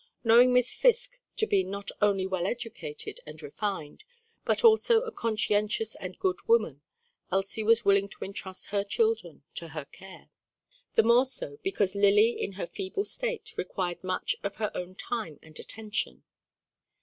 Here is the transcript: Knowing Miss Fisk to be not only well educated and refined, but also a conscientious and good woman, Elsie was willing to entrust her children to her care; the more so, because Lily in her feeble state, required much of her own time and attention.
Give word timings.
Knowing 0.23 0.51
Miss 0.51 0.73
Fisk 0.73 1.19
to 1.37 1.45
be 1.45 1.63
not 1.63 1.91
only 2.01 2.25
well 2.25 2.47
educated 2.47 3.19
and 3.27 3.39
refined, 3.43 4.03
but 4.45 4.63
also 4.63 5.01
a 5.01 5.11
conscientious 5.11 5.93
and 5.93 6.17
good 6.17 6.39
woman, 6.47 6.81
Elsie 7.31 7.61
was 7.61 7.85
willing 7.85 8.09
to 8.09 8.25
entrust 8.25 8.69
her 8.69 8.83
children 8.83 9.43
to 9.53 9.67
her 9.67 9.85
care; 9.85 10.31
the 10.95 11.03
more 11.03 11.27
so, 11.27 11.57
because 11.61 11.93
Lily 11.93 12.31
in 12.31 12.53
her 12.53 12.65
feeble 12.65 13.05
state, 13.05 13.55
required 13.57 14.03
much 14.03 14.35
of 14.41 14.55
her 14.55 14.71
own 14.73 14.95
time 14.95 15.37
and 15.43 15.59
attention. 15.59 16.23